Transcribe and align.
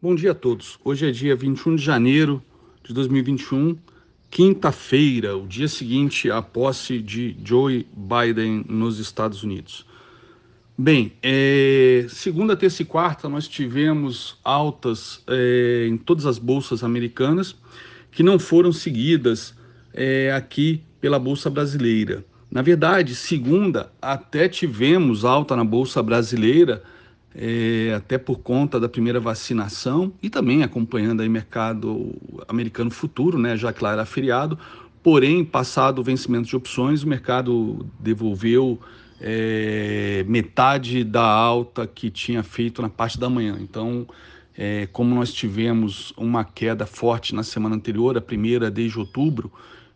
Bom 0.00 0.14
dia 0.14 0.32
a 0.32 0.34
todos. 0.34 0.78
Hoje 0.84 1.08
é 1.08 1.10
dia 1.10 1.34
21 1.34 1.76
de 1.76 1.82
janeiro 1.82 2.42
de 2.84 2.92
2021, 2.92 3.78
quinta-feira, 4.30 5.34
o 5.34 5.46
dia 5.46 5.66
seguinte 5.68 6.30
à 6.30 6.42
posse 6.42 6.98
de 6.98 7.34
Joe 7.42 7.86
Biden 7.96 8.62
nos 8.68 8.98
Estados 8.98 9.42
Unidos. 9.42 9.86
Bem, 10.76 11.14
é, 11.22 12.04
segunda, 12.10 12.54
terça 12.54 12.82
e 12.82 12.84
quarta 12.84 13.26
nós 13.26 13.48
tivemos 13.48 14.38
altas 14.44 15.24
é, 15.26 15.86
em 15.88 15.96
todas 15.96 16.26
as 16.26 16.38
bolsas 16.38 16.84
americanas 16.84 17.56
que 18.12 18.22
não 18.22 18.38
foram 18.38 18.72
seguidas 18.72 19.54
é, 19.94 20.30
aqui 20.30 20.82
pela 21.00 21.18
Bolsa 21.18 21.48
Brasileira. 21.48 22.22
Na 22.50 22.60
verdade, 22.60 23.14
segunda 23.14 23.90
até 24.00 24.46
tivemos 24.46 25.24
alta 25.24 25.56
na 25.56 25.64
Bolsa 25.64 26.02
Brasileira, 26.02 26.82
é, 27.38 27.92
até 27.94 28.16
por 28.16 28.38
conta 28.38 28.80
da 28.80 28.88
primeira 28.88 29.20
vacinação 29.20 30.12
e 30.22 30.30
também 30.30 30.62
acompanhando 30.62 31.20
aí 31.20 31.28
mercado 31.28 32.14
americano 32.48 32.90
futuro, 32.90 33.38
né, 33.38 33.56
já 33.56 33.72
que 33.72 33.84
lá 33.84 33.92
era 33.92 34.06
feriado. 34.06 34.58
Porém, 35.02 35.44
passado 35.44 35.98
o 35.98 36.02
vencimento 36.02 36.48
de 36.48 36.56
opções, 36.56 37.02
o 37.02 37.08
mercado 37.08 37.86
devolveu 38.00 38.80
é, 39.20 40.24
metade 40.26 41.04
da 41.04 41.22
alta 41.22 41.86
que 41.86 42.10
tinha 42.10 42.42
feito 42.42 42.80
na 42.80 42.88
parte 42.88 43.20
da 43.20 43.28
manhã. 43.28 43.58
Então, 43.60 44.06
é, 44.56 44.88
como 44.90 45.14
nós 45.14 45.32
tivemos 45.32 46.12
uma 46.16 46.42
queda 46.42 46.86
forte 46.86 47.34
na 47.34 47.42
semana 47.42 47.76
anterior, 47.76 48.16
a 48.16 48.20
primeira 48.20 48.70
desde 48.70 48.98
outubro, 48.98 49.52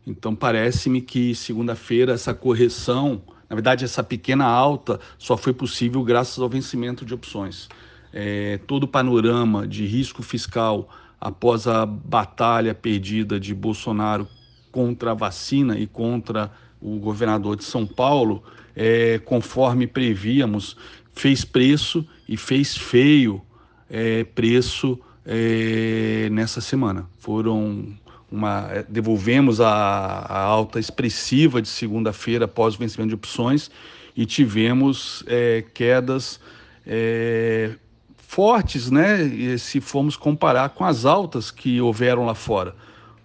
então 0.07 0.35
parece-me 0.35 1.01
que 1.01 1.35
segunda-feira 1.35 2.13
essa 2.13 2.35
correção 2.35 3.23
na 3.51 3.57
verdade, 3.57 3.85
essa 3.85 4.05
pequena 4.05 4.45
alta 4.45 5.01
só 5.19 5.37
foi 5.37 5.53
possível 5.53 6.05
graças 6.05 6.39
ao 6.39 6.49
vencimento 6.49 7.05
de 7.05 7.13
opções. 7.13 7.69
É, 8.13 8.61
todo 8.65 8.85
o 8.85 8.89
panorama 8.89 9.67
de 9.67 9.85
risco 9.85 10.23
fiscal 10.23 10.89
após 11.21 11.67
a 11.67 11.85
batalha 11.85 12.73
perdida 12.73 13.41
de 13.41 13.53
Bolsonaro 13.53 14.29
contra 14.71 15.11
a 15.11 15.15
vacina 15.15 15.77
e 15.77 15.87
contra 15.87 16.51
o 16.81 16.97
governador 17.01 17.57
de 17.57 17.65
São 17.65 17.85
Paulo, 17.85 18.41
é, 18.75 19.19
conforme 19.19 19.85
prevíamos, 19.89 20.77
fez 21.13 21.45
preço 21.45 22.07
e 22.29 22.37
fez 22.37 22.77
feio 22.77 23.43
é, 23.91 24.23
preço 24.23 24.97
é, 25.27 26.29
nessa 26.31 26.61
semana. 26.61 27.05
Foram 27.19 27.99
uma, 28.31 28.69
é, 28.71 28.85
devolvemos 28.89 29.61
a, 29.61 29.69
a 29.69 30.39
alta 30.39 30.79
expressiva 30.79 31.61
de 31.61 31.69
segunda-feira 31.69 32.45
após 32.45 32.75
o 32.75 32.79
vencimento 32.79 33.09
de 33.09 33.15
opções 33.15 33.71
e 34.17 34.25
tivemos 34.25 35.25
é, 35.27 35.65
quedas 35.75 36.41
é, 36.87 37.73
fortes, 38.17 38.91
né? 38.91 39.57
se 39.59 39.81
formos 39.81 40.17
comparar 40.17 40.71
com 40.71 40.85
as 40.85 41.05
altas 41.05 41.51
que 41.51 41.81
houveram 41.81 42.25
lá 42.27 42.35
fora. 42.35 42.75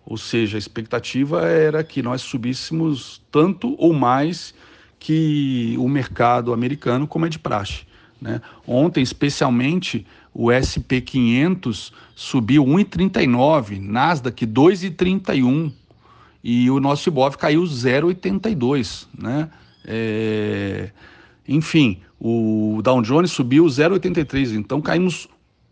Ou 0.06 0.18
seja, 0.18 0.58
a 0.58 0.60
expectativa 0.60 1.48
era 1.48 1.84
que 1.84 2.02
nós 2.02 2.22
subíssemos 2.22 3.22
tanto 3.32 3.76
ou 3.78 3.94
mais 3.94 4.54
que 5.00 5.76
o 5.80 5.88
mercado 5.88 6.54
americano, 6.54 7.08
como 7.08 7.26
é 7.26 7.30
de 7.30 7.40
praxe. 7.40 7.84
Né? 8.22 8.42
Ontem, 8.68 9.02
especialmente, 9.02 10.06
o 10.36 10.48
SP500 10.48 11.94
subiu 12.14 12.66
1,39, 12.66 13.80
Nasdaq 13.80 14.46
2,31 14.46 15.72
e 16.44 16.70
o 16.70 16.78
nosso 16.82 17.08
Ibov 17.08 17.38
caiu 17.38 17.64
0,82, 17.64 19.08
né? 19.18 19.50
É... 19.86 20.92
Enfim, 21.48 22.02
o 22.20 22.82
Dow 22.84 23.02
Jones 23.02 23.32
subiu 23.32 23.64
0,83, 23.66 24.56
então 24.56 24.82
caímos 24.82 25.30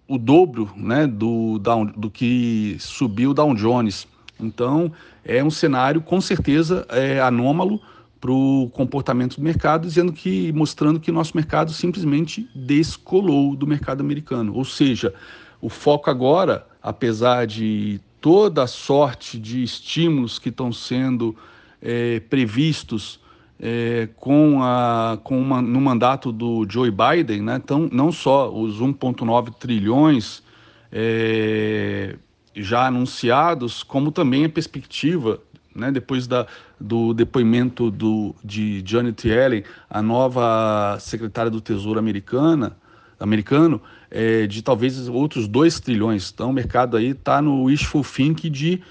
o 0.07 0.17
dobro, 0.17 0.71
né, 0.77 1.07
do, 1.07 1.59
do 1.97 2.09
que 2.09 2.77
subiu 2.79 3.31
o 3.31 3.33
Dow 3.33 3.53
Jones. 3.53 4.07
Então 4.39 4.93
é 5.25 5.43
um 5.43 5.51
cenário 5.51 5.99
com 6.01 6.21
certeza 6.21 6.85
é, 6.89 7.19
anômalo 7.19 7.81
para 8.23 8.31
o 8.31 8.69
comportamento 8.71 9.35
do 9.35 9.43
mercado, 9.43 9.85
dizendo 9.85 10.13
que 10.13 10.53
mostrando 10.53 10.97
que 10.97 11.11
nosso 11.11 11.35
mercado 11.35 11.73
simplesmente 11.73 12.49
descolou 12.55 13.53
do 13.53 13.67
mercado 13.67 13.99
americano. 13.99 14.55
Ou 14.55 14.63
seja, 14.63 15.13
o 15.59 15.67
foco 15.67 16.09
agora, 16.09 16.65
apesar 16.81 17.45
de 17.45 17.99
toda 18.21 18.63
a 18.63 18.67
sorte 18.67 19.37
de 19.37 19.61
estímulos 19.61 20.39
que 20.39 20.47
estão 20.47 20.71
sendo 20.71 21.35
é, 21.81 22.21
previstos 22.21 23.19
é, 23.59 24.07
com 24.15 24.63
a, 24.63 25.19
com 25.21 25.37
uma, 25.37 25.61
no 25.61 25.81
mandato 25.81 26.31
do 26.31 26.65
Joe 26.69 26.91
Biden, 26.91 27.41
né, 27.41 27.59
então, 27.61 27.89
não 27.91 28.09
só 28.09 28.49
os 28.49 28.79
1,9 28.79 29.53
trilhões 29.55 30.41
é, 30.89 32.15
já 32.55 32.87
anunciados, 32.87 33.83
como 33.83 34.13
também 34.13 34.45
a 34.45 34.49
perspectiva 34.49 35.41
né, 35.75 35.91
depois 35.91 36.27
da, 36.27 36.45
do 36.79 37.13
depoimento 37.13 37.89
do, 37.89 38.35
de 38.43 38.83
Janet 38.85 39.27
Yellen, 39.27 39.63
a 39.89 40.01
nova 40.01 40.97
secretária 40.99 41.49
do 41.49 41.61
Tesouro 41.61 41.99
americana, 41.99 42.77
americano, 43.19 43.81
é, 44.09 44.45
de 44.47 44.61
talvez 44.61 45.07
outros 45.07 45.47
2 45.47 45.79
trilhões. 45.79 46.31
Então 46.33 46.49
o 46.49 46.53
mercado 46.53 46.97
aí 46.97 47.09
está 47.09 47.41
no 47.41 47.63
wishful 47.65 48.03
think 48.03 48.49
de 48.49 48.81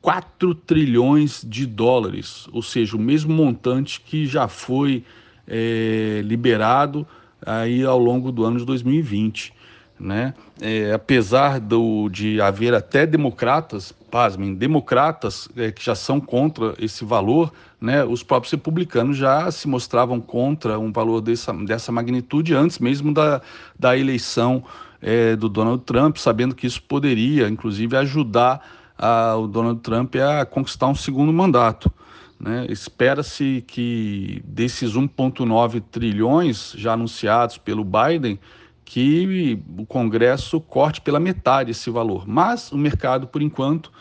4 0.00 0.54
trilhões 0.54 1.44
de 1.46 1.66
dólares, 1.66 2.46
ou 2.52 2.62
seja, 2.62 2.96
o 2.96 3.00
mesmo 3.00 3.32
montante 3.32 4.00
que 4.00 4.26
já 4.26 4.46
foi 4.46 5.04
é, 5.46 6.20
liberado 6.24 7.06
aí 7.44 7.84
ao 7.84 7.98
longo 7.98 8.30
do 8.30 8.44
ano 8.44 8.58
de 8.58 8.64
2020 8.64 9.56
né? 9.98 10.34
É, 10.60 10.92
apesar 10.92 11.58
do, 11.58 12.08
de 12.08 12.40
haver 12.40 12.74
até 12.74 13.06
democratas, 13.06 13.92
pasmem, 14.10 14.54
democratas 14.54 15.48
é, 15.56 15.70
que 15.70 15.84
já 15.84 15.94
são 15.94 16.20
contra 16.20 16.74
esse 16.78 17.04
valor, 17.04 17.52
né? 17.80 18.04
Os 18.04 18.22
próprios 18.22 18.52
republicanos 18.52 19.16
já 19.16 19.50
se 19.50 19.68
mostravam 19.68 20.20
contra 20.20 20.78
um 20.78 20.92
valor 20.92 21.20
dessa, 21.20 21.52
dessa 21.52 21.92
magnitude 21.92 22.54
antes 22.54 22.78
mesmo 22.78 23.12
da, 23.12 23.40
da 23.78 23.96
eleição 23.96 24.64
é, 25.00 25.36
do 25.36 25.48
Donald 25.48 25.82
Trump, 25.84 26.16
sabendo 26.16 26.54
que 26.54 26.66
isso 26.66 26.82
poderia, 26.82 27.48
inclusive, 27.48 27.96
ajudar 27.96 28.60
a, 28.98 29.36
o 29.36 29.46
Donald 29.46 29.80
Trump 29.80 30.14
a 30.16 30.44
conquistar 30.44 30.86
um 30.86 30.94
segundo 30.94 31.32
mandato. 31.32 31.92
Né? 32.38 32.66
Espera-se 32.68 33.64
que 33.66 34.42
desses 34.44 34.92
1,9 34.92 35.82
trilhões 35.90 36.74
já 36.76 36.92
anunciados 36.92 37.58
pelo 37.58 37.84
Biden, 37.84 38.38
que 38.86 39.58
o 39.76 39.84
Congresso 39.84 40.60
corte 40.60 41.00
pela 41.00 41.20
metade 41.20 41.72
esse 41.72 41.90
valor. 41.90 42.26
Mas 42.26 42.70
o 42.70 42.78
mercado, 42.78 43.26
por 43.26 43.42
enquanto, 43.42 43.92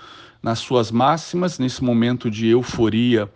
nas 0.41 0.59
suas 0.59 0.91
máximas, 0.91 1.57
nesse 1.57 1.83
momento 1.83 2.29
de 2.29 2.47
euforia 2.47 3.29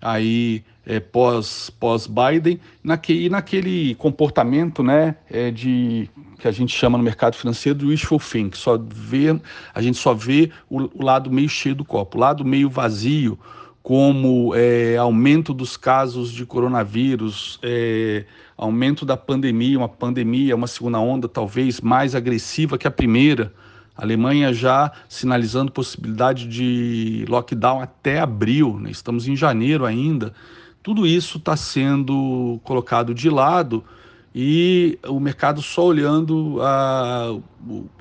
aí 0.00 0.64
é, 0.84 0.98
pós, 1.00 1.70
pós 1.78 2.06
Biden, 2.06 2.58
naquele, 2.82 3.28
naquele 3.28 3.94
comportamento, 3.94 4.82
né, 4.82 5.16
é, 5.30 5.50
de 5.50 6.10
que 6.38 6.48
a 6.48 6.52
gente 6.52 6.76
chama 6.76 6.98
no 6.98 7.04
mercado 7.04 7.36
financeiro 7.36 7.78
de 7.78 7.86
wishful 7.86 8.18
think, 8.18 8.56
só 8.56 8.78
vê, 8.78 9.38
a 9.74 9.80
gente 9.80 9.96
só 9.96 10.12
vê 10.12 10.50
o, 10.68 10.82
o 10.82 11.04
lado 11.04 11.30
meio 11.30 11.48
cheio 11.48 11.74
do 11.74 11.84
copo, 11.84 12.18
o 12.18 12.20
lado 12.20 12.44
meio 12.44 12.68
vazio, 12.68 13.38
como 13.84 14.54
é, 14.54 14.96
aumento 14.96 15.52
dos 15.52 15.76
casos 15.76 16.32
de 16.32 16.46
coronavírus, 16.46 17.58
é, 17.62 18.24
aumento 18.56 19.04
da 19.04 19.14
pandemia, 19.14 19.76
uma 19.76 19.90
pandemia, 19.90 20.56
uma 20.56 20.66
segunda 20.66 20.98
onda 20.98 21.28
talvez 21.28 21.82
mais 21.82 22.14
agressiva 22.14 22.78
que 22.78 22.88
a 22.88 22.90
primeira. 22.90 23.52
A 23.94 24.02
Alemanha 24.02 24.54
já 24.54 24.90
sinalizando 25.06 25.70
possibilidade 25.70 26.48
de 26.48 27.26
lockdown 27.28 27.82
até 27.82 28.20
abril, 28.20 28.80
né? 28.80 28.90
estamos 28.90 29.28
em 29.28 29.36
janeiro 29.36 29.84
ainda. 29.84 30.32
Tudo 30.82 31.06
isso 31.06 31.36
está 31.36 31.54
sendo 31.54 32.58
colocado 32.64 33.12
de 33.14 33.28
lado 33.28 33.84
e 34.34 34.98
o 35.06 35.20
mercado 35.20 35.60
só 35.60 35.84
olhando 35.84 36.56
a, 36.62 37.38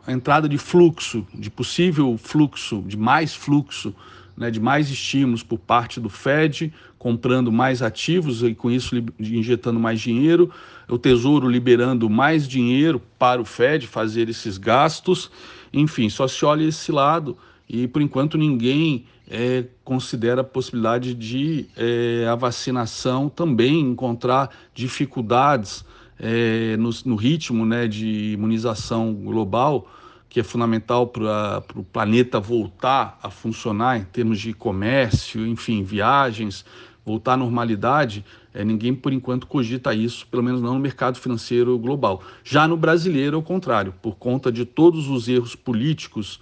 a 0.07 0.11
entrada 0.13 0.47
de 0.47 0.57
fluxo, 0.57 1.27
de 1.35 1.51
possível 1.51 2.17
fluxo, 2.17 2.81
de 2.87 2.95
mais 2.95 3.35
fluxo 3.35 3.93
né, 4.35 4.49
de 4.49 4.59
mais 4.59 4.89
estímulos 4.89 5.43
por 5.43 5.57
parte 5.57 5.99
do 5.99 6.09
Fed, 6.09 6.73
comprando 6.97 7.51
mais 7.51 7.81
ativos 7.81 8.43
e 8.43 8.55
com 8.55 8.71
isso 8.71 8.95
injetando 9.19 9.79
mais 9.79 9.99
dinheiro, 9.99 10.51
o 10.87 10.97
Tesouro 10.97 11.47
liberando 11.47 12.09
mais 12.09 12.47
dinheiro 12.47 13.01
para 13.17 13.41
o 13.41 13.45
Fed 13.45 13.87
fazer 13.87 14.29
esses 14.29 14.57
gastos, 14.57 15.29
enfim, 15.71 16.09
só 16.09 16.27
se 16.27 16.45
olha 16.45 16.63
esse 16.63 16.91
lado 16.91 17.37
e 17.67 17.87
por 17.87 18.01
enquanto 18.01 18.37
ninguém 18.37 19.05
é, 19.29 19.65
considera 19.83 20.41
a 20.41 20.43
possibilidade 20.43 21.13
de 21.13 21.65
é, 21.75 22.27
a 22.29 22.35
vacinação 22.35 23.29
também 23.29 23.79
encontrar 23.79 24.49
dificuldades 24.73 25.85
é, 26.19 26.77
no, 26.77 26.89
no 27.05 27.15
ritmo 27.15 27.65
né, 27.65 27.87
de 27.87 28.33
imunização 28.33 29.13
global 29.13 29.87
que 30.33 30.39
é 30.39 30.43
fundamental 30.43 31.05
para 31.05 31.63
o 31.75 31.83
planeta 31.83 32.39
voltar 32.39 33.19
a 33.21 33.29
funcionar 33.29 33.99
em 33.99 34.03
termos 34.03 34.39
de 34.39 34.51
comércio, 34.51 35.45
enfim, 35.45 35.83
viagens, 35.83 36.65
voltar 37.05 37.33
à 37.33 37.37
normalidade, 37.37 38.25
é, 38.51 38.65
ninguém 38.65 38.95
por 38.95 39.13
enquanto 39.13 39.45
cogita 39.45 39.93
isso, 39.93 40.25
pelo 40.25 40.41
menos 40.41 40.59
não 40.59 40.73
no 40.73 40.79
mercado 40.79 41.19
financeiro 41.19 41.77
global. 41.77 42.23
Já 42.43 42.67
no 42.67 42.75
brasileiro, 42.75 43.37
ao 43.37 43.43
contrário, 43.43 43.93
por 44.01 44.15
conta 44.15 44.51
de 44.51 44.65
todos 44.65 45.07
os 45.07 45.27
erros 45.27 45.55
políticos 45.55 46.41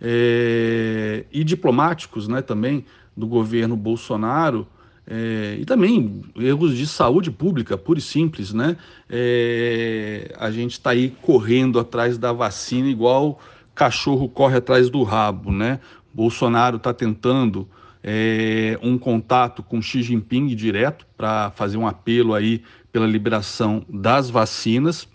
é, 0.00 1.24
e 1.32 1.42
diplomáticos 1.42 2.28
né, 2.28 2.42
também 2.42 2.84
do 3.16 3.26
governo 3.26 3.76
Bolsonaro, 3.76 4.68
é, 5.14 5.58
e 5.60 5.64
também 5.66 6.22
erros 6.34 6.74
de 6.74 6.86
saúde 6.86 7.30
pública, 7.30 7.76
pura 7.76 7.98
e 7.98 8.02
simples, 8.02 8.54
né? 8.54 8.78
É, 9.10 10.34
a 10.38 10.50
gente 10.50 10.72
está 10.72 10.88
aí 10.88 11.10
correndo 11.20 11.78
atrás 11.78 12.16
da 12.16 12.32
vacina 12.32 12.88
igual 12.88 13.38
cachorro 13.74 14.26
corre 14.26 14.56
atrás 14.56 14.88
do 14.88 15.02
rabo, 15.02 15.52
né? 15.52 15.80
Bolsonaro 16.14 16.78
está 16.78 16.94
tentando 16.94 17.68
é, 18.02 18.78
um 18.82 18.96
contato 18.96 19.62
com 19.62 19.82
Xi 19.82 20.02
Jinping 20.02 20.46
direto 20.46 21.06
para 21.14 21.50
fazer 21.50 21.76
um 21.76 21.86
apelo 21.86 22.32
aí 22.32 22.62
pela 22.90 23.06
liberação 23.06 23.84
das 23.90 24.30
vacinas. 24.30 25.06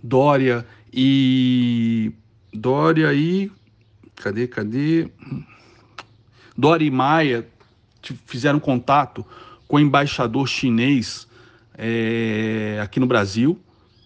Dória 0.00 0.64
e 0.92 2.12
Dória 2.54 3.12
e 3.12 3.50
cadê, 4.14 4.46
cadê? 4.46 5.10
Dória 6.56 6.84
e 6.84 6.90
Maia 6.90 7.48
fizeram 8.26 8.58
contato 8.58 9.24
com 9.68 9.76
o 9.76 9.80
embaixador 9.80 10.46
chinês 10.46 11.26
é, 11.76 12.78
aqui 12.82 13.00
no 13.00 13.06
Brasil, 13.06 13.58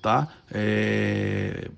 tá? 0.02 0.28
É, 0.50 1.68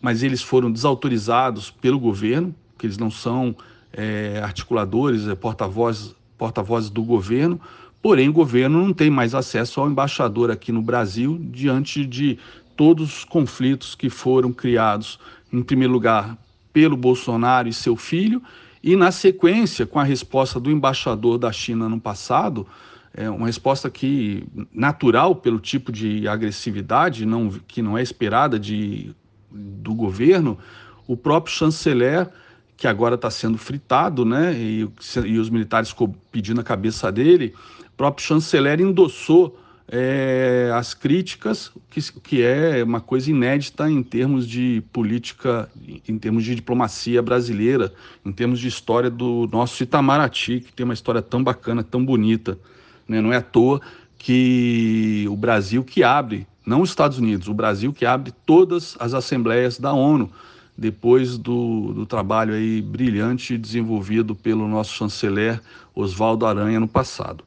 mas 0.00 0.22
eles 0.22 0.42
foram 0.42 0.70
desautorizados 0.70 1.70
pelo 1.70 1.98
governo, 1.98 2.54
que 2.78 2.86
eles 2.86 2.98
não 2.98 3.10
são 3.10 3.56
é, 3.92 4.40
articuladores, 4.42 5.26
é, 5.28 5.34
porta-vozes 5.34 6.14
porta 6.36 6.62
do 6.90 7.02
governo, 7.02 7.60
porém 8.02 8.28
o 8.28 8.32
governo 8.32 8.84
não 8.84 8.92
tem 8.92 9.08
mais 9.08 9.34
acesso 9.34 9.80
ao 9.80 9.88
embaixador 9.88 10.50
aqui 10.50 10.72
no 10.72 10.82
Brasil 10.82 11.38
diante 11.50 12.04
de 12.04 12.38
todos 12.76 13.18
os 13.18 13.24
conflitos 13.24 13.94
que 13.94 14.10
foram 14.10 14.52
criados, 14.52 15.18
em 15.52 15.62
primeiro 15.62 15.92
lugar, 15.92 16.36
pelo 16.72 16.96
Bolsonaro 16.96 17.68
e 17.68 17.72
seu 17.72 17.96
filho, 17.96 18.42
e 18.86 18.96
na 18.96 19.10
sequência, 19.10 19.86
com 19.86 19.98
a 19.98 20.04
resposta 20.04 20.60
do 20.60 20.70
embaixador 20.70 21.38
da 21.38 21.50
China 21.50 21.88
no 21.88 21.98
passado, 21.98 22.66
é 23.14 23.30
uma 23.30 23.46
resposta 23.46 23.88
que 23.88 24.44
natural 24.70 25.34
pelo 25.36 25.58
tipo 25.58 25.90
de 25.90 26.28
agressividade 26.28 27.24
não, 27.24 27.48
que 27.66 27.80
não 27.80 27.96
é 27.96 28.02
esperada 28.02 28.60
de, 28.60 29.10
do 29.50 29.94
governo, 29.94 30.58
o 31.06 31.16
próprio 31.16 31.54
chanceler, 31.54 32.28
que 32.76 32.86
agora 32.86 33.14
está 33.14 33.30
sendo 33.30 33.56
fritado, 33.56 34.22
né, 34.22 34.52
e, 34.54 34.86
e 35.24 35.38
os 35.38 35.48
militares 35.48 35.94
pedindo 36.30 36.60
a 36.60 36.64
cabeça 36.64 37.10
dele, 37.10 37.54
o 37.86 37.96
próprio 37.96 38.26
chanceler 38.26 38.82
endossou 38.82 39.58
é, 39.88 40.70
as 40.74 40.94
críticas, 40.94 41.70
que, 41.90 42.00
que 42.20 42.42
é 42.42 42.82
uma 42.82 43.00
coisa 43.00 43.30
inédita 43.30 43.88
em 43.90 44.02
termos 44.02 44.48
de 44.48 44.82
política, 44.92 45.70
em 46.08 46.18
termos 46.18 46.44
de 46.44 46.54
diplomacia 46.54 47.20
brasileira, 47.20 47.92
em 48.24 48.32
termos 48.32 48.58
de 48.60 48.68
história 48.68 49.10
do 49.10 49.48
nosso 49.52 49.82
Itamaraty, 49.82 50.60
que 50.60 50.72
tem 50.72 50.84
uma 50.84 50.94
história 50.94 51.20
tão 51.20 51.42
bacana, 51.42 51.82
tão 51.82 52.04
bonita. 52.04 52.58
Né? 53.06 53.20
Não 53.20 53.32
é 53.32 53.36
à 53.36 53.42
toa 53.42 53.80
que 54.18 55.26
o 55.28 55.36
Brasil 55.36 55.84
que 55.84 56.02
abre, 56.02 56.46
não 56.64 56.80
os 56.80 56.88
Estados 56.88 57.18
Unidos, 57.18 57.46
o 57.46 57.54
Brasil 57.54 57.92
que 57.92 58.06
abre 58.06 58.32
todas 58.46 58.96
as 58.98 59.12
assembleias 59.12 59.78
da 59.78 59.92
ONU, 59.92 60.30
depois 60.76 61.36
do, 61.36 61.92
do 61.92 62.06
trabalho 62.06 62.54
aí 62.54 62.80
brilhante 62.80 63.56
desenvolvido 63.58 64.34
pelo 64.34 64.66
nosso 64.66 64.94
chanceler 64.94 65.60
Oswaldo 65.94 66.46
Aranha 66.46 66.80
no 66.80 66.88
passado. 66.88 67.44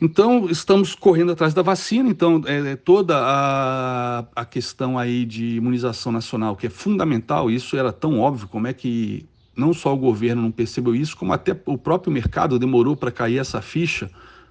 Então, 0.00 0.46
estamos 0.50 0.94
correndo 0.94 1.32
atrás 1.32 1.54
da 1.54 1.62
vacina, 1.62 2.10
então 2.10 2.42
é, 2.44 2.72
é, 2.72 2.76
toda 2.76 3.16
a, 3.18 4.26
a 4.36 4.44
questão 4.44 4.98
aí 4.98 5.24
de 5.24 5.56
imunização 5.56 6.12
nacional, 6.12 6.54
que 6.54 6.66
é 6.66 6.70
fundamental, 6.70 7.50
isso 7.50 7.76
era 7.76 7.90
tão 7.90 8.20
óbvio, 8.20 8.46
como 8.46 8.66
é 8.66 8.74
que 8.74 9.26
não 9.56 9.72
só 9.72 9.94
o 9.94 9.96
governo 9.96 10.42
não 10.42 10.50
percebeu 10.50 10.94
isso, 10.94 11.16
como 11.16 11.32
até 11.32 11.58
o 11.64 11.78
próprio 11.78 12.12
mercado 12.12 12.58
demorou 12.58 12.94
para 12.94 13.10
cair 13.10 13.38
essa 13.38 13.62
ficha, 13.62 14.10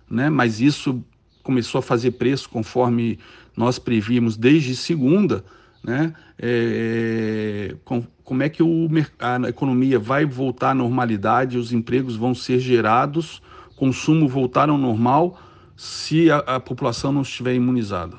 né? 0.09 0.31
mas 0.31 0.59
isso 0.59 1.03
começou 1.44 1.77
a 1.77 1.81
fazer 1.83 2.12
preço 2.12 2.50
conforme 2.50 3.19
nós 3.56 3.77
prevíamos 3.77 4.36
desde 4.36 4.75
segunda, 4.75 5.45
né? 5.83 6.13
É, 6.39 7.75
com, 7.86 8.03
como 8.24 8.41
é 8.41 8.50
que 8.50 8.63
o, 8.63 8.89
a 9.19 9.48
economia 9.48 10.00
vai 10.00 10.25
voltar 10.25 10.71
à 10.71 10.74
normalidade, 10.74 11.59
os 11.59 11.71
empregos 11.71 12.15
vão 12.15 12.33
ser 12.33 12.59
gerados, 12.59 13.41
consumo 13.75 14.27
voltar 14.27 14.69
ao 14.69 14.77
normal 14.77 15.39
se 15.75 16.31
a, 16.31 16.38
a 16.38 16.60
população 16.60 17.12
não 17.12 17.22
estiver 17.22 17.54
imunizada. 17.54 18.18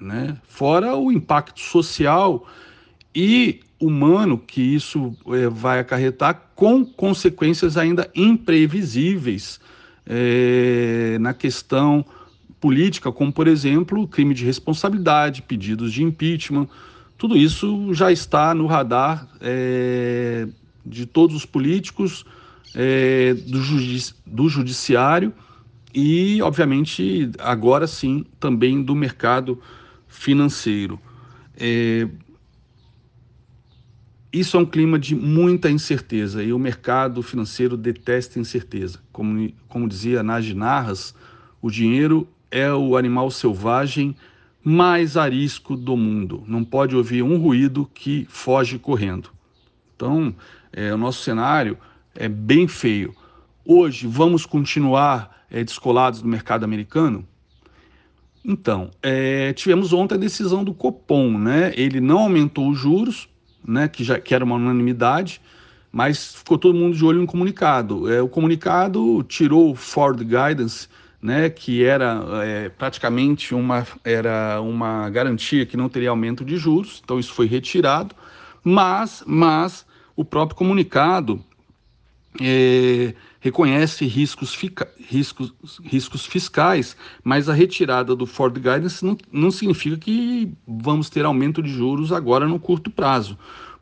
Né? 0.00 0.36
Fora 0.44 0.96
o 0.96 1.12
impacto 1.12 1.60
social 1.60 2.46
e 3.14 3.60
humano 3.80 4.38
que 4.38 4.60
isso 4.60 5.16
é, 5.28 5.48
vai 5.48 5.80
acarretar, 5.80 6.50
com 6.54 6.84
consequências 6.84 7.76
ainda 7.76 8.10
imprevisíveis 8.14 9.58
é, 10.06 11.16
na 11.20 11.32
questão 11.32 12.04
política, 12.60 13.10
como, 13.10 13.32
por 13.32 13.48
exemplo, 13.48 14.06
crime 14.06 14.34
de 14.34 14.44
responsabilidade, 14.44 15.42
pedidos 15.42 15.92
de 15.92 16.02
impeachment. 16.02 16.68
Tudo 17.16 17.36
isso 17.36 17.92
já 17.94 18.12
está 18.12 18.54
no 18.54 18.66
radar 18.66 19.26
é, 19.40 20.46
de 20.84 21.06
todos 21.06 21.34
os 21.34 21.46
políticos, 21.46 22.24
é, 22.74 23.34
do, 23.34 23.60
judici 23.62 24.14
do 24.26 24.48
judiciário 24.48 25.32
e, 25.94 26.40
obviamente, 26.42 27.30
agora 27.38 27.86
sim, 27.86 28.24
também 28.38 28.82
do 28.82 28.94
mercado 28.94 29.60
financeiro. 30.06 31.00
É, 31.56 32.08
isso 34.32 34.56
é 34.56 34.60
um 34.60 34.66
clima 34.66 34.98
de 34.98 35.16
muita 35.16 35.68
incerteza 35.68 36.42
e 36.42 36.52
o 36.52 36.58
mercado 36.58 37.20
financeiro 37.22 37.76
detesta 37.76 38.38
incerteza. 38.38 39.00
Como, 39.10 39.52
como 39.68 39.88
dizia 39.88 40.22
Nagy 40.22 40.54
Narras, 40.54 41.14
o 41.60 41.70
dinheiro 41.70 42.28
é 42.50 42.72
o 42.72 42.96
animal 42.96 43.30
selvagem 43.30 44.14
mais 44.62 45.16
arisco 45.16 45.76
do 45.76 45.96
mundo. 45.96 46.44
Não 46.46 46.62
pode 46.62 46.94
ouvir 46.94 47.22
um 47.22 47.38
ruído 47.38 47.90
que 47.92 48.26
foge 48.28 48.78
correndo. 48.78 49.30
Então, 49.96 50.34
é, 50.72 50.94
o 50.94 50.98
nosso 50.98 51.22
cenário 51.22 51.76
é 52.14 52.28
bem 52.28 52.66
feio. 52.66 53.14
Hoje, 53.64 54.06
vamos 54.06 54.46
continuar 54.46 55.44
é, 55.50 55.62
descolados 55.62 56.22
do 56.22 56.28
mercado 56.28 56.64
americano? 56.64 57.26
Então, 58.44 58.90
é, 59.02 59.52
tivemos 59.52 59.92
ontem 59.92 60.14
a 60.14 60.18
decisão 60.18 60.64
do 60.64 60.72
Copom, 60.72 61.38
né? 61.38 61.72
Ele 61.76 62.00
não 62.00 62.20
aumentou 62.20 62.70
os 62.70 62.78
juros, 62.78 63.28
né? 63.66 63.86
Que 63.86 64.02
já 64.02 64.18
que 64.18 64.34
era 64.34 64.44
uma 64.44 64.56
unanimidade, 64.56 65.40
mas 65.92 66.36
ficou 66.36 66.56
todo 66.56 66.74
mundo 66.74 66.96
de 66.96 67.04
olho 67.04 67.20
no 67.20 67.26
comunicado. 67.26 68.10
É, 68.10 68.22
o 68.22 68.28
comunicado 68.28 69.22
tirou 69.24 69.72
o 69.72 69.74
Ford 69.74 70.18
Guidance, 70.18 70.88
né? 71.20 71.50
Que 71.50 71.84
era 71.84 72.24
é, 72.42 72.68
praticamente 72.70 73.54
uma 73.54 73.86
era 74.02 74.60
uma 74.62 75.10
garantia 75.10 75.66
que 75.66 75.76
não 75.76 75.88
teria 75.88 76.10
aumento 76.10 76.44
de 76.44 76.56
juros. 76.56 77.00
Então 77.04 77.20
isso 77.20 77.34
foi 77.34 77.46
retirado, 77.46 78.14
mas 78.64 79.22
mas 79.26 79.84
o 80.16 80.24
próprio 80.24 80.56
comunicado 80.56 81.44
é, 82.38 83.14
reconhece 83.40 84.04
riscos, 84.04 84.54
riscos, 85.08 85.52
riscos 85.82 86.26
fiscais, 86.26 86.96
mas 87.24 87.48
a 87.48 87.54
retirada 87.54 88.14
do 88.14 88.26
Ford 88.26 88.54
Guidance 88.54 89.04
não, 89.04 89.16
não 89.32 89.50
significa 89.50 89.96
que 89.96 90.52
vamos 90.66 91.08
ter 91.08 91.24
aumento 91.24 91.62
de 91.62 91.70
juros 91.70 92.12
agora 92.12 92.46
no 92.46 92.60
curto 92.60 92.90
prazo, 92.90 93.36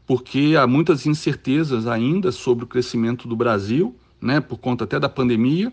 porque 0.06 0.54
há 0.58 0.66
muitas 0.66 1.04
incertezas 1.04 1.86
ainda 1.86 2.32
sobre 2.32 2.64
o 2.64 2.68
crescimento 2.68 3.28
do 3.28 3.36
Brasil, 3.36 3.94
né, 4.20 4.40
por 4.40 4.58
conta 4.58 4.84
até 4.84 4.98
da 4.98 5.08
pandemia, 5.08 5.72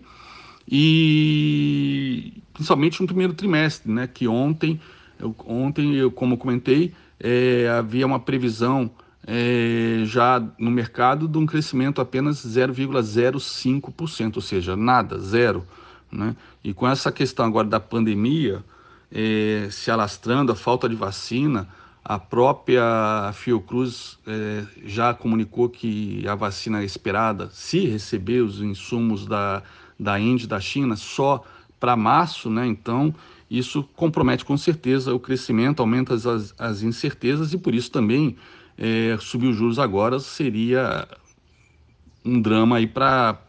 e 0.68 2.34
principalmente 2.54 3.00
no 3.00 3.08
primeiro 3.08 3.34
trimestre, 3.34 3.92
né, 3.92 4.08
que 4.08 4.28
ontem, 4.28 4.80
eu, 5.20 5.34
ontem 5.46 5.96
eu, 5.96 6.12
como 6.12 6.38
comentei, 6.38 6.92
é, 7.20 7.70
havia 7.70 8.06
uma 8.06 8.20
previsão 8.20 8.92
é, 9.28 10.04
já 10.06 10.42
no 10.58 10.70
mercado 10.70 11.28
de 11.28 11.38
um 11.38 11.46
crescimento 11.46 12.00
apenas 12.00 12.46
0,05%, 12.46 14.36
ou 14.36 14.42
seja, 14.42 14.76
nada, 14.76 15.18
zero. 15.20 15.66
Né? 16.12 16.36
E 16.64 16.74
com 16.74 16.88
essa 16.88 17.12
questão 17.12 17.46
agora 17.46 17.68
da 17.68 17.80
pandemia 17.80 18.64
é, 19.12 19.68
se 19.72 19.90
alastrando, 19.90 20.52
a 20.52 20.56
falta 20.56 20.88
de 20.88 20.96
vacina, 20.96 21.68
a 22.04 22.20
própria 22.20 23.32
Fiocruz 23.34 24.20
é, 24.28 24.64
já 24.86 25.14
comunicou 25.14 25.70
que 25.70 26.24
a 26.28 26.36
vacina 26.36 26.84
esperada, 26.84 27.50
se 27.52 27.88
receber 27.88 28.42
os 28.42 28.62
insumos 28.62 29.26
da, 29.26 29.64
da 30.00 30.20
Índia 30.20 30.48
da 30.48 30.60
China, 30.60 30.96
só 30.96 31.44
para 31.80 31.96
março, 31.96 32.50
né? 32.50 32.68
Então, 32.68 33.14
isso 33.50 33.84
compromete 33.96 34.46
com 34.46 34.56
certeza 34.56 35.14
o 35.14 35.20
crescimento, 35.20 35.80
aumenta 35.80 36.14
as, 36.14 36.54
as 36.60 36.84
incertezas 36.84 37.54
e 37.54 37.58
por 37.58 37.74
isso 37.74 37.90
também 37.90 38.36
é, 38.78 39.18
subir 39.20 39.48
os 39.48 39.56
juros 39.56 39.80
agora 39.80 40.20
seria 40.20 41.08
um 42.24 42.42
drama 42.42 42.78
aí 42.78 42.88
para 42.88 43.40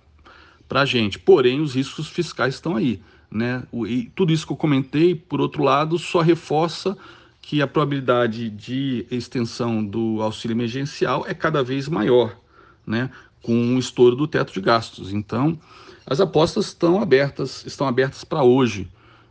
a 0.71 0.85
gente. 0.85 1.19
Porém, 1.19 1.61
os 1.61 1.75
riscos 1.75 2.09
fiscais 2.09 2.55
estão 2.55 2.77
aí. 2.77 3.01
Né? 3.31 3.63
E 3.89 4.11
tudo 4.15 4.33
isso 4.33 4.47
que 4.47 4.53
eu 4.53 4.57
comentei, 4.57 5.15
por 5.15 5.41
outro 5.41 5.63
lado, 5.63 5.99
só 5.99 6.21
reforça 6.21 6.97
que 7.43 7.63
a 7.63 7.67
probabilidade 7.67 8.51
de 8.51 9.07
extensão 9.11 9.85
do 9.85 10.21
auxílio 10.21 10.55
emergencial 10.55 11.25
é 11.29 11.35
cada 11.35 11.63
vez 11.63 11.89
maior, 11.89 12.37
né? 12.87 13.11
com 13.43 13.77
o 13.77 13.79
estouro 13.79 14.17
do 14.17 14.27
teto 14.27 14.53
de 14.53 14.61
gastos. 14.61 15.13
Então, 15.13 15.59
as 16.07 16.21
apostas 16.21 16.67
estão 16.67 17.01
abertas, 17.01 17.65
estão 17.65 17.87
abertas 17.87 18.25
para 18.25 18.43
hoje. 18.43 18.89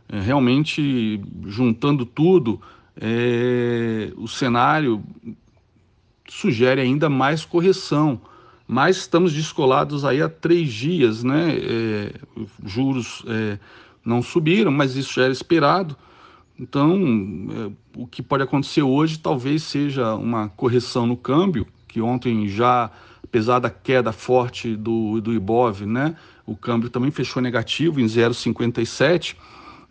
É, 0.08 0.20
realmente, 0.20 1.20
juntando 1.46 2.06
tudo, 2.06 2.60
é, 2.98 4.12
o 4.16 4.28
cenário 4.28 5.02
sugere 6.28 6.80
ainda 6.80 7.08
mais 7.08 7.44
correção, 7.44 8.20
mas 8.66 8.96
estamos 8.96 9.32
descolados 9.32 10.04
aí 10.04 10.20
há 10.20 10.28
três 10.28 10.72
dias, 10.72 11.22
né? 11.22 11.56
É, 11.56 12.12
juros 12.64 13.22
é, 13.26 13.58
não 14.04 14.22
subiram, 14.22 14.72
mas 14.72 14.96
isso 14.96 15.14
já 15.14 15.24
era 15.24 15.32
esperado. 15.32 15.96
Então, 16.58 16.96
é, 17.50 18.00
o 18.00 18.06
que 18.06 18.22
pode 18.22 18.42
acontecer 18.42 18.82
hoje 18.82 19.18
talvez 19.18 19.62
seja 19.62 20.14
uma 20.14 20.48
correção 20.48 21.06
no 21.06 21.16
câmbio, 21.16 21.66
que 21.86 22.00
ontem 22.00 22.48
já, 22.48 22.90
apesar 23.22 23.58
da 23.58 23.70
queda 23.70 24.12
forte 24.12 24.74
do, 24.74 25.20
do 25.20 25.32
Ibov, 25.32 25.86
né? 25.86 26.16
O 26.44 26.56
câmbio 26.56 26.90
também 26.90 27.10
fechou 27.10 27.42
negativo 27.42 28.00
em 28.00 28.06
0,57 28.06 29.36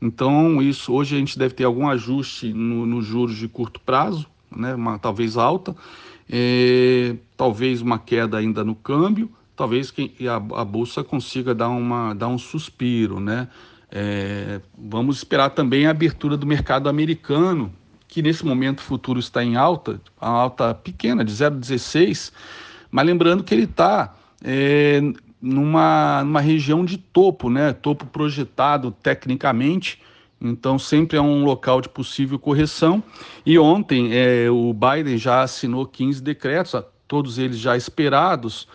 então, 0.02 0.62
isso 0.62 0.94
hoje 0.94 1.16
a 1.16 1.20
gente 1.20 1.38
deve 1.38 1.54
ter 1.54 1.64
algum 1.64 1.88
ajuste 1.88 2.54
nos 2.54 2.88
no 2.88 3.02
juros 3.02 3.36
de 3.38 3.48
curto 3.48 3.80
prazo, 3.80 4.28
né, 4.56 4.76
uma, 4.76 5.00
talvez 5.00 5.38
alta, 5.38 5.76
é, 6.30 7.16
talvez 7.38 7.82
uma 7.82 8.00
queda 8.00 8.38
ainda 8.38 8.64
no 8.64 8.76
câmbio, 8.76 9.32
talvez 9.56 9.92
que 9.92 10.14
a, 10.28 10.36
a, 10.36 10.66
bolsa 10.66 11.04
consiga 11.04 11.54
dar, 11.54 11.70
uma, 11.70 12.14
dar 12.14 12.28
um 12.28 12.38
suspiro. 12.38 13.20
Né? 13.20 13.48
É, 13.92 14.60
vamos 14.78 15.18
esperar 15.18 15.52
também 15.52 15.88
a 15.88 15.92
abertura 15.92 16.36
do 16.36 16.46
mercado 16.46 16.90
americano, 16.90 17.72
que 18.08 18.22
nesse 18.22 18.46
momento 18.46 18.82
futuro 18.82 19.20
está 19.20 19.44
em 19.44 19.56
alta, 19.56 20.02
a 20.20 20.30
alta 20.30 20.74
pequena, 20.74 21.24
de 21.24 21.32
0,16, 21.32 22.32
mas 22.90 23.06
lembrando 23.06 23.44
que 23.44 23.54
ele 23.54 23.66
está 23.66 24.16
é, 24.44 25.02
numa, 25.42 26.24
numa 26.24 26.42
região 26.42 26.86
de 26.86 26.98
topo, 26.98 27.50
né? 27.50 27.74
Topo 27.74 28.06
projetado 28.06 28.92
tecnicamente, 28.92 30.02
então 30.40 30.78
sempre 30.78 31.18
é 31.18 31.22
um 31.22 31.44
local 31.44 31.82
de 31.82 31.90
possível 31.90 32.38
correção. 32.38 33.04
E 33.46 33.58
ontem 33.58 34.10
é, 34.14 34.50
o 34.50 34.74
Biden 34.74 35.18
já 35.18 35.42
assinou 35.42 35.86
15 35.86 36.22
decretos, 36.22 36.76
todos 37.08 37.38
eles 37.38 37.58
já 37.58 37.76
esperados, 37.78 38.68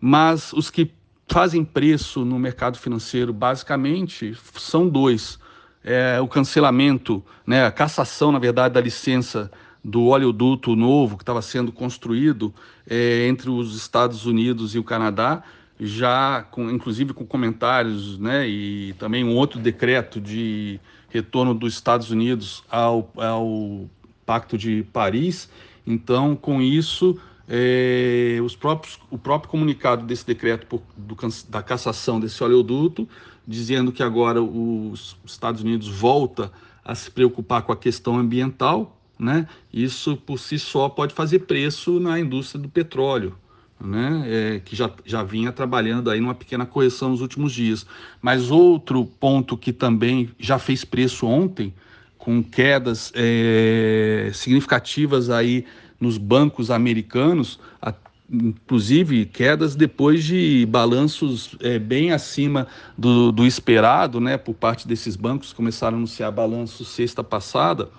mas 0.00 0.52
os 0.52 0.70
que 0.70 0.90
fazem 1.28 1.64
preço 1.64 2.24
no 2.24 2.38
mercado 2.38 2.78
financeiro 2.78 3.32
basicamente 3.32 4.36
são 4.54 4.88
dois. 4.88 5.38
É, 5.82 6.18
o 6.20 6.26
cancelamento, 6.26 7.22
né, 7.46 7.66
a 7.66 7.70
cassação, 7.70 8.32
na 8.32 8.38
verdade, 8.38 8.74
da 8.74 8.80
licença 8.80 9.50
do 9.84 10.04
oleoduto 10.04 10.74
novo 10.74 11.16
que 11.16 11.22
estava 11.22 11.42
sendo 11.42 11.70
construído 11.70 12.54
é, 12.88 13.26
entre 13.28 13.50
os 13.50 13.76
Estados 13.76 14.24
Unidos 14.24 14.74
e 14.74 14.78
o 14.78 14.84
Canadá, 14.84 15.42
já 15.78 16.42
com, 16.50 16.70
inclusive 16.70 17.12
com 17.12 17.26
comentários, 17.26 18.18
né, 18.18 18.48
e 18.48 18.94
também 18.94 19.24
um 19.24 19.34
outro 19.34 19.60
decreto 19.60 20.20
de 20.20 20.80
retorno 21.14 21.54
dos 21.54 21.74
Estados 21.74 22.10
Unidos 22.10 22.64
ao, 22.68 23.08
ao 23.16 23.88
Pacto 24.26 24.58
de 24.58 24.82
Paris. 24.92 25.48
Então, 25.86 26.34
com 26.34 26.60
isso, 26.60 27.16
é, 27.48 28.40
os 28.44 28.56
próprios, 28.56 28.98
o 29.10 29.16
próprio 29.16 29.48
comunicado 29.48 30.04
desse 30.04 30.26
decreto 30.26 30.66
por, 30.66 30.82
do, 30.96 31.16
da 31.48 31.62
cassação 31.62 32.18
desse 32.18 32.42
oleoduto, 32.42 33.08
dizendo 33.46 33.92
que 33.92 34.02
agora 34.02 34.42
os 34.42 35.16
Estados 35.24 35.62
Unidos 35.62 35.86
volta 35.88 36.50
a 36.84 36.96
se 36.96 37.10
preocupar 37.10 37.62
com 37.62 37.70
a 37.70 37.76
questão 37.76 38.18
ambiental, 38.18 38.98
né? 39.16 39.46
Isso 39.72 40.16
por 40.16 40.40
si 40.40 40.58
só 40.58 40.88
pode 40.88 41.14
fazer 41.14 41.40
preço 41.40 42.00
na 42.00 42.18
indústria 42.18 42.60
do 42.60 42.68
petróleo, 42.68 43.36
né, 43.80 44.22
é, 44.26 44.60
que 44.60 44.74
já, 44.74 44.90
já 45.04 45.22
vinha 45.22 45.52
trabalhando 45.52 46.10
aí 46.10 46.20
numa 46.20 46.34
pequena 46.34 46.64
correção 46.64 47.10
nos 47.10 47.20
últimos 47.20 47.52
dias. 47.52 47.86
Mas 48.20 48.50
outro 48.50 49.04
ponto 49.04 49.56
que 49.56 49.72
também 49.72 50.30
já 50.38 50.58
fez 50.58 50.84
preço 50.84 51.26
ontem, 51.26 51.72
com 52.16 52.42
quedas 52.42 53.12
é, 53.14 54.30
significativas 54.32 55.28
aí 55.28 55.66
nos 56.00 56.16
bancos 56.16 56.70
americanos, 56.70 57.60
a, 57.80 57.92
inclusive 58.30 59.26
quedas 59.26 59.76
depois 59.76 60.24
de 60.24 60.66
balanços 60.66 61.54
é, 61.60 61.78
bem 61.78 62.12
acima 62.12 62.66
do, 62.96 63.30
do 63.30 63.46
esperado, 63.46 64.20
né, 64.20 64.38
por 64.38 64.54
parte 64.54 64.88
desses 64.88 65.16
bancos, 65.16 65.52
começaram 65.52 65.96
a 65.96 65.98
anunciar 65.98 66.32
balanço 66.32 66.84
sexta 66.84 67.22
passada, 67.22 67.90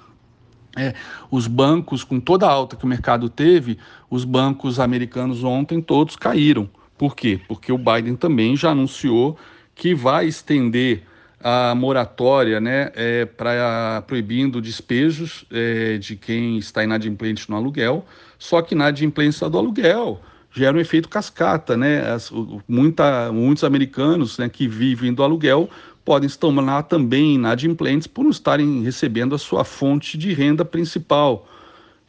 é, 0.75 0.93
os 1.31 1.47
bancos, 1.47 2.03
com 2.03 2.19
toda 2.19 2.45
a 2.45 2.51
alta 2.51 2.75
que 2.75 2.85
o 2.85 2.87
mercado 2.87 3.29
teve, 3.29 3.77
os 4.09 4.25
bancos 4.25 4.79
americanos 4.79 5.43
ontem 5.43 5.81
todos 5.81 6.15
caíram. 6.15 6.69
Por 6.97 7.15
quê? 7.15 7.39
Porque 7.47 7.71
o 7.71 7.77
Biden 7.77 8.15
também 8.15 8.55
já 8.55 8.71
anunciou 8.71 9.37
que 9.73 9.93
vai 9.93 10.27
estender 10.27 11.03
a 11.43 11.75
moratória 11.75 12.59
né, 12.59 12.91
é, 12.95 13.25
para 13.25 14.03
proibindo 14.07 14.61
despejos 14.61 15.45
é, 15.51 15.97
de 15.97 16.15
quem 16.15 16.57
está 16.57 16.83
inadimplente 16.83 17.49
no 17.49 17.55
aluguel, 17.55 18.05
só 18.39 18.61
que 18.61 18.73
inadimplência 18.73 19.49
do 19.49 19.57
aluguel 19.57 20.21
gera 20.55 20.77
um 20.77 20.79
efeito 20.79 21.09
cascata, 21.09 21.75
né? 21.75 22.09
As, 22.09 22.31
muita, 22.67 23.31
muitos 23.31 23.63
americanos 23.63 24.37
né, 24.37 24.47
que 24.47 24.67
vivem 24.67 25.13
do 25.13 25.21
aluguel 25.21 25.69
podem 26.03 26.29
se 26.29 26.37
tornar 26.37 26.83
também 26.83 27.35
inadimplentes 27.35 28.07
por 28.07 28.23
não 28.23 28.31
estarem 28.31 28.81
recebendo 28.81 29.35
a 29.35 29.37
sua 29.37 29.63
fonte 29.63 30.17
de 30.17 30.33
renda 30.33 30.63
principal. 30.63 31.47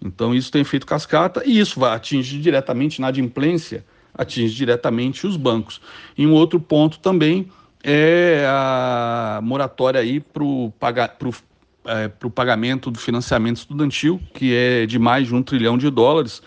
Então 0.04 0.34
isso 0.34 0.52
tem 0.52 0.60
efeito 0.60 0.86
cascata 0.86 1.42
e 1.44 1.58
isso 1.58 1.80
vai 1.80 1.94
atingir 1.94 2.38
diretamente 2.38 2.98
inadimplência, 2.98 3.84
atinge 4.14 4.54
diretamente 4.54 5.26
os 5.26 5.36
bancos. 5.36 5.80
E 6.16 6.26
um 6.26 6.32
outro 6.32 6.60
ponto 6.60 6.98
também 6.98 7.48
é 7.82 8.44
a 8.48 9.40
moratória 9.42 10.00
aí 10.00 10.20
para 10.20 10.44
o 10.44 10.72
paga, 10.78 11.10
é, 11.86 12.08
pagamento 12.34 12.90
do 12.90 12.98
financiamento 12.98 13.56
estudantil, 13.56 14.20
que 14.34 14.54
é 14.54 14.86
de 14.86 14.98
mais 14.98 15.26
de 15.26 15.34
um 15.34 15.42
trilhão 15.42 15.78
de 15.78 15.88
dólares, 15.88 16.42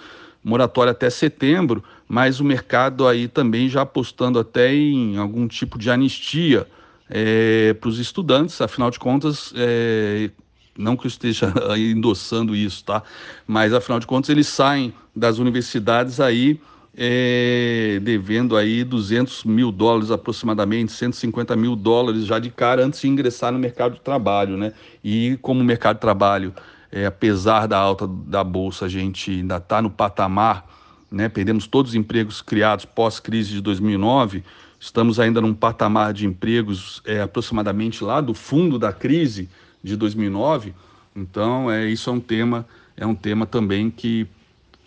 moratória 0.50 0.92
até 0.92 1.10
setembro, 1.10 1.84
mas 2.08 2.40
o 2.40 2.44
mercado 2.44 3.08
aí 3.08 3.28
também 3.28 3.70
já 3.70 3.82
apostando 3.82 4.40
até 4.40 4.74
em 4.74 5.18
algum 5.18 5.48
tipo 5.48 5.78
de 5.78 5.90
anistia 5.92 6.68
é, 7.10 7.74
para 7.74 7.88
os 7.88 8.00
estudantes, 8.00 8.60
afinal 8.60 8.90
de 8.90 9.00
contas, 9.00 9.54
é, 9.56 10.30
não 10.78 10.98
que 10.98 11.06
eu 11.06 11.10
esteja 11.10 11.54
endossando 11.78 12.56
isso, 12.56 12.84
tá? 12.84 13.04
Mas 13.48 13.74
afinal 13.74 14.00
de 14.00 14.08
contas 14.08 14.30
eles 14.30 14.48
saem 14.48 14.94
das 15.16 15.38
universidades 15.38 16.20
aí 16.20 16.60
é, 16.98 18.00
devendo 18.02 18.58
aí 18.58 18.84
200 18.84 19.44
mil 19.44 19.72
dólares 19.72 20.12
aproximadamente, 20.12 20.92
150 20.92 21.56
mil 21.56 21.76
dólares 21.76 22.26
já 22.26 22.40
de 22.40 22.50
cara 22.50 22.84
antes 22.84 23.00
de 23.02 23.08
ingressar 23.08 23.52
no 23.52 23.60
mercado 23.60 23.94
de 23.94 24.02
trabalho, 24.02 24.58
né? 24.58 24.74
E 25.04 25.38
como 25.42 25.62
o 25.62 25.64
mercado 25.64 25.96
de 25.96 26.02
trabalho, 26.02 26.54
é, 26.92 27.06
apesar 27.06 27.68
da 27.68 27.78
alta 27.78 28.08
da 28.08 28.44
bolsa, 28.44 28.86
a 28.86 28.90
gente 28.90 29.32
ainda 29.32 29.58
está 29.58 29.82
no 29.82 29.90
patamar, 29.90 30.66
né? 31.12 31.30
Perdemos 31.30 31.68
todos 31.68 31.92
os 31.92 31.96
empregos 31.96 32.42
criados 32.42 32.86
pós-crise 32.86 33.52
de 33.52 33.62
2009 33.62 34.44
Estamos 34.80 35.20
ainda 35.20 35.42
num 35.42 35.54
patamar 35.54 36.14
de 36.14 36.26
empregos 36.26 37.02
é, 37.06 37.22
aproximadamente 37.22 38.02
lá 38.02 38.22
do 38.22 38.34
fundo 38.34 38.80
da 38.80 38.94
crise 38.94 39.50
de 39.84 39.98
2009. 39.98 40.74
Então, 41.14 41.70
é, 41.70 41.90
isso 41.90 42.10
é 42.10 42.14
um 42.14 42.20
tema, 42.20 42.66
é 42.96 43.06
um 43.06 43.14
tema 43.14 43.46
também 43.46 43.92
que 43.92 44.26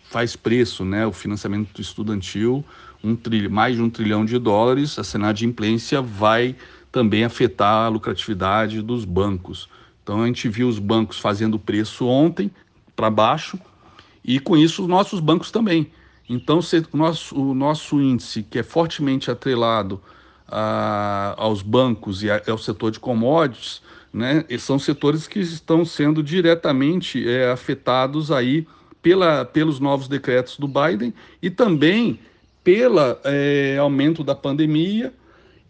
faz 0.04 0.34
preço, 0.34 0.82
né? 0.82 1.06
O 1.06 1.12
financiamento 1.12 1.78
estudantil, 1.78 2.64
um 3.04 3.14
trilho, 3.14 3.50
mais 3.50 3.76
de 3.76 3.82
um 3.82 3.90
trilhão 3.90 4.24
de 4.24 4.38
dólares, 4.38 4.98
a 4.98 5.04
cenário 5.04 5.36
de 5.36 5.46
implência 5.46 6.00
vai 6.00 6.56
também 6.90 7.24
afetar 7.24 7.84
a 7.84 7.88
lucratividade 7.88 8.80
dos 8.80 9.04
bancos. 9.04 9.68
Então 10.02 10.22
a 10.22 10.26
gente 10.26 10.48
viu 10.48 10.68
os 10.68 10.78
bancos 10.78 11.18
fazendo 11.18 11.58
preço 11.58 12.06
ontem 12.06 12.50
para 12.94 13.10
baixo 13.10 13.58
e 14.24 14.38
com 14.38 14.56
isso 14.56 14.82
os 14.82 14.88
nossos 14.88 15.20
bancos 15.20 15.50
também. 15.50 15.90
Então, 16.28 16.60
o 16.92 16.96
nosso, 16.96 17.38
o 17.38 17.54
nosso 17.54 18.00
índice, 18.00 18.42
que 18.42 18.58
é 18.58 18.62
fortemente 18.62 19.30
atrelado 19.30 20.00
a, 20.48 21.34
aos 21.36 21.62
bancos 21.62 22.22
e 22.22 22.28
ao 22.30 22.58
setor 22.58 22.90
de 22.90 23.00
commodities, 23.00 23.82
né, 24.12 24.44
são 24.58 24.78
setores 24.78 25.26
que 25.26 25.40
estão 25.40 25.84
sendo 25.84 26.22
diretamente 26.22 27.28
é, 27.28 27.50
afetados 27.50 28.30
aí 28.30 28.66
pela, 29.00 29.44
pelos 29.44 29.80
novos 29.80 30.06
decretos 30.06 30.58
do 30.58 30.68
Biden 30.68 31.12
e 31.42 31.50
também 31.50 32.18
pelo 32.62 33.00
é, 33.24 33.76
aumento 33.78 34.22
da 34.22 34.34
pandemia 34.34 35.12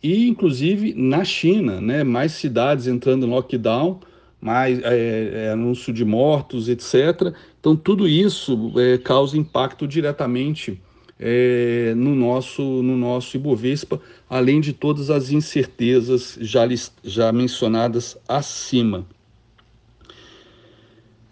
e, 0.03 0.29
inclusive, 0.29 0.93
na 0.95 1.25
China, 1.25 1.81
né, 1.81 2.03
mais 2.03 2.33
cidades 2.33 2.87
entrando 2.87 3.25
em 3.25 3.31
lockdown, 3.31 4.01
mais 4.43 4.83
é, 4.83 5.47
é, 5.47 5.51
anúncio 5.53 5.93
de 5.93 6.05
mortos, 6.05 6.69
etc. 6.69 7.33
Então, 7.61 7.77
tudo 7.77 8.09
isso 8.09 8.73
é, 8.77 8.99
causa 8.99 9.39
impacto 9.39 9.87
diretamente 9.87 10.83
é, 11.17 11.95
no, 11.97 12.17
nosso, 12.17 12.61
no 12.83 12.97
nosso 12.97 13.37
Ibovespa, 13.37 14.01
além 14.29 14.61
de 14.61 14.73
todas 14.73 15.11
as 15.11 15.31
incertezas 15.31 16.37
já, 16.41 16.63
já 17.05 17.31
mencionadas 17.31 18.19
acima. 18.29 19.07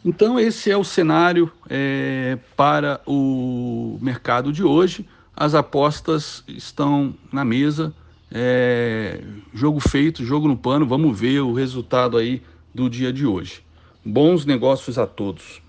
Então, 0.04 0.38
esse 0.38 0.70
é 0.70 0.76
o 0.76 0.84
cenário 0.84 1.50
é, 1.68 2.38
para 2.56 3.00
o 3.04 3.98
mercado 4.00 4.52
de 4.52 4.62
hoje. 4.62 5.04
As 5.36 5.56
apostas 5.56 6.44
estão 6.46 7.12
na 7.32 7.44
mesa, 7.44 7.92
é, 8.30 9.20
jogo 9.52 9.80
feito, 9.80 10.24
jogo 10.24 10.46
no 10.46 10.56
pano. 10.56 10.86
Vamos 10.86 11.18
ver 11.18 11.40
o 11.40 11.52
resultado 11.52 12.16
aí 12.16 12.40
do 12.74 12.88
dia 12.88 13.12
de 13.12 13.26
hoje. 13.26 13.62
Bons 14.04 14.44
negócios 14.44 14.98
a 14.98 15.06
todos. 15.06 15.60